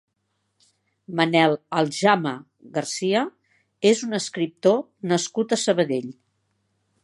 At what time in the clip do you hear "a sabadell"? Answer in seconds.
5.59-6.13